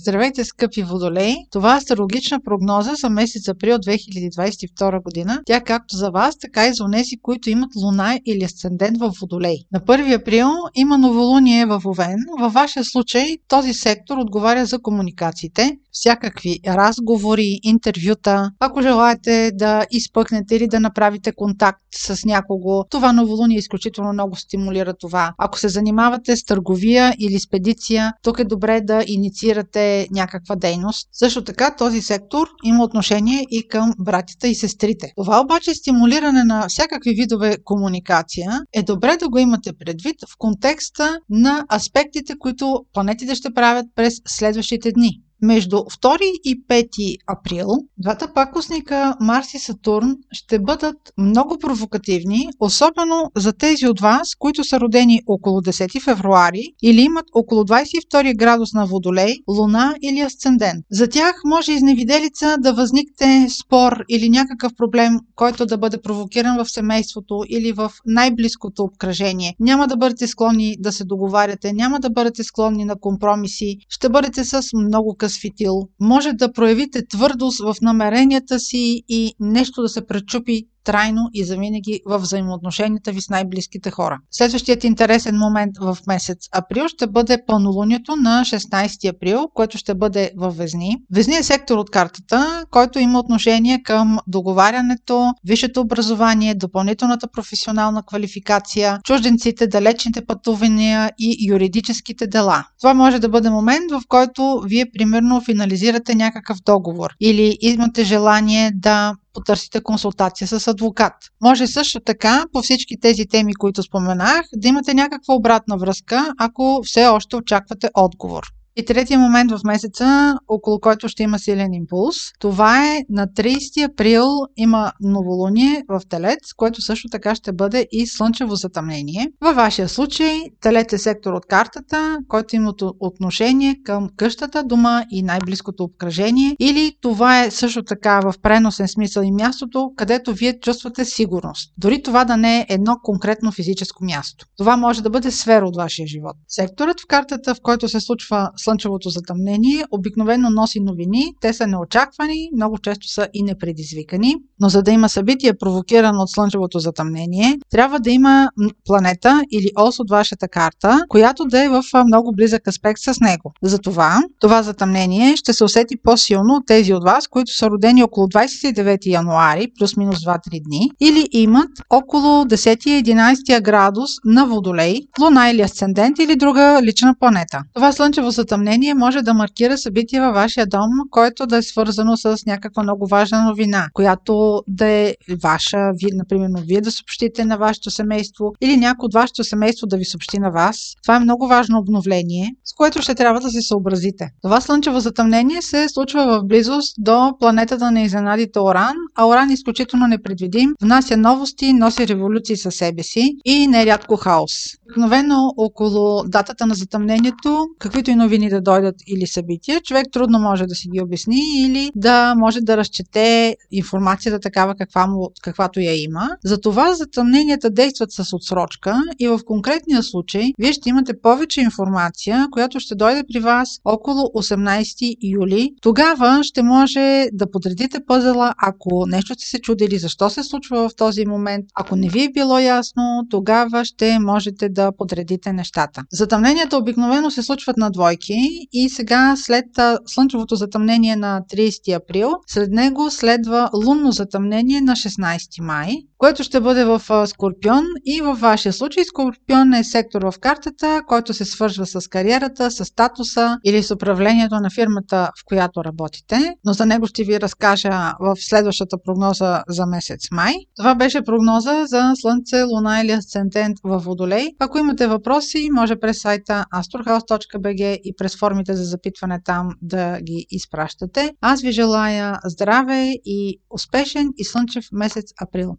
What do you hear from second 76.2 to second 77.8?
да проявите твърдост в